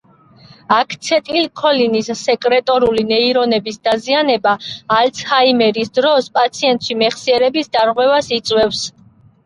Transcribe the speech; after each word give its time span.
აცეტილქოლინის 0.77 2.09
სეკრეტორული 2.21 3.05
ნეირონების 3.11 3.79
დაზიანება, 3.89 4.57
ალცჰაიმერის 4.99 5.97
დროს, 6.03 6.35
პაციენტში 6.43 7.03
მეხსიერების 7.07 7.75
დარღვევას 7.79 8.37
იწვევს. 8.45 8.87